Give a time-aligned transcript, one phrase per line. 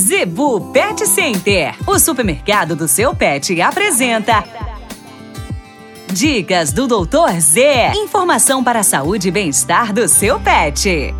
[0.00, 4.42] Zebu Pet Center, o supermercado do seu pet, apresenta.
[6.10, 7.92] Dicas do Doutor Z.
[7.94, 11.14] Informação para a saúde e bem-estar do seu pet.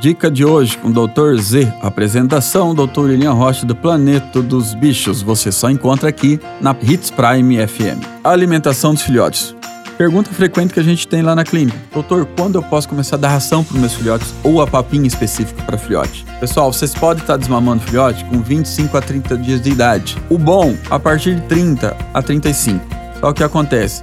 [0.00, 1.38] Dica de hoje com o Dr.
[1.38, 1.70] Z.
[1.82, 3.00] Apresentação Dr.
[3.00, 5.20] William Rocha do Planeta dos Bichos.
[5.20, 8.02] Você só encontra aqui na Hits Prime FM.
[8.24, 9.54] alimentação dos filhotes.
[10.02, 11.78] Pergunta frequente que a gente tem lá na clínica.
[11.92, 15.06] Doutor, quando eu posso começar a dar ração para os meus filhotes ou a papinha
[15.06, 16.26] específica para filhote?
[16.40, 20.18] Pessoal, vocês podem estar desmamando filhote com 25 a 30 dias de idade.
[20.28, 22.84] O bom, a partir de 30 a 35.
[23.20, 24.02] Só o que acontece?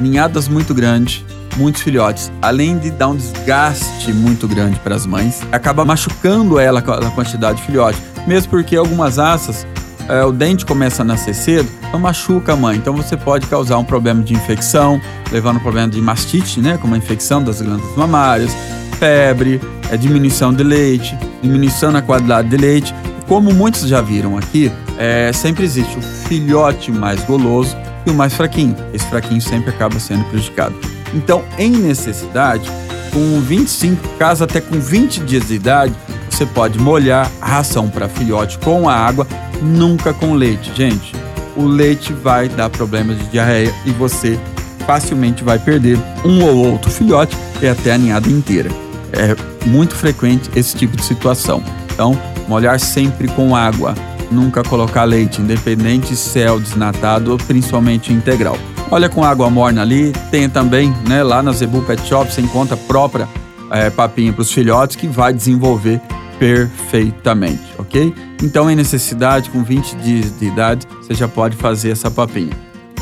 [0.00, 1.24] Ninhadas muito grandes,
[1.56, 6.80] muitos filhotes, além de dar um desgaste muito grande para as mães, acaba machucando ela
[6.80, 7.98] com a quantidade de filhote.
[8.28, 9.66] Mesmo porque algumas raças
[10.12, 12.76] é, o dente começa a nascer cedo, então machuca a mãe.
[12.76, 16.94] Então você pode causar um problema de infecção, levando um problema de mastite, né, como
[16.94, 18.52] a infecção das glândulas mamárias,
[18.98, 19.58] febre,
[19.90, 22.94] é, diminuição de leite, diminuição na qualidade de leite.
[23.26, 28.34] Como muitos já viram aqui, é, sempre existe o filhote mais goloso e o mais
[28.34, 28.76] fraquinho.
[28.92, 30.74] Esse fraquinho sempre acaba sendo prejudicado.
[31.14, 32.70] Então, em necessidade,
[33.14, 35.94] com 25, caso até com 20 dias de idade,
[36.42, 39.26] você pode molhar a ração para filhote com a água
[39.62, 40.72] nunca com leite.
[40.74, 41.14] Gente,
[41.56, 44.38] o leite vai dar problemas de diarreia e você
[44.84, 48.70] facilmente vai perder um ou outro filhote e até a ninhada inteira.
[49.12, 49.36] É
[49.68, 51.62] muito frequente esse tipo de situação.
[51.92, 53.94] Então, molhar sempre com água,
[54.28, 58.58] nunca colocar leite, independente se é o desnatado ou principalmente integral.
[58.90, 62.76] Olha com água morna ali, tem também, né, lá na Zebu Pet Shop você encontra
[62.76, 63.28] própria
[63.70, 66.00] é, papinha para os filhotes que vai desenvolver
[66.42, 68.12] perfeitamente, ok?
[68.42, 72.50] Então, em necessidade, com 20 dias de idade, você já pode fazer essa papinha.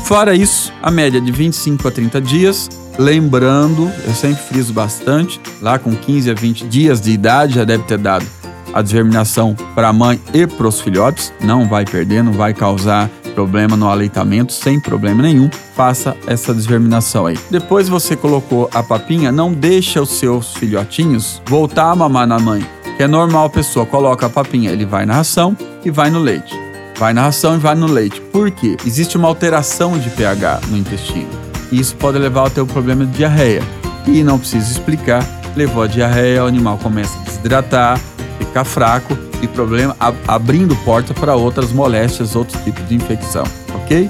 [0.03, 2.69] Fora isso, a média de 25 a 30 dias.
[2.99, 7.81] Lembrando, eu sempre friso bastante, lá com 15 a 20 dias de idade já deve
[7.85, 8.27] ter dado
[8.75, 11.33] a desverminação para a mãe e para os filhotes.
[11.41, 15.49] Não vai perder, não vai causar problema no aleitamento, sem problema nenhum.
[15.75, 17.39] Faça essa desverminação aí.
[17.49, 22.63] Depois você colocou a papinha, não deixa os seus filhotinhos voltar a mamar na mãe
[22.97, 26.19] que é normal a pessoa coloca a papinha, ele vai na ração e vai no
[26.19, 26.57] leite.
[26.97, 28.21] Vai na ração e vai no leite.
[28.21, 28.77] Por quê?
[28.85, 31.29] Existe uma alteração de pH no intestino.
[31.71, 33.63] E isso pode levar ter um problema de diarreia.
[34.05, 35.25] E não precisa explicar,
[35.55, 37.99] levou a diarreia, o animal começa a desidratar,
[38.37, 39.95] ficar fraco e problema
[40.27, 43.43] abrindo porta para outras moléstias, outros tipos de infecção,
[43.73, 44.09] ok?